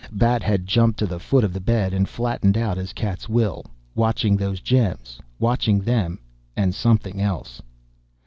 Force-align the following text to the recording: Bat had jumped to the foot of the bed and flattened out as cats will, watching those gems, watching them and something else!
Bat 0.11 0.41
had 0.41 0.65
jumped 0.65 0.97
to 0.97 1.05
the 1.05 1.19
foot 1.19 1.43
of 1.43 1.53
the 1.53 1.59
bed 1.59 1.93
and 1.93 2.09
flattened 2.09 2.57
out 2.57 2.79
as 2.79 2.91
cats 2.91 3.29
will, 3.29 3.67
watching 3.93 4.35
those 4.35 4.59
gems, 4.59 5.19
watching 5.37 5.79
them 5.81 6.17
and 6.57 6.73
something 6.73 7.21
else! 7.21 7.61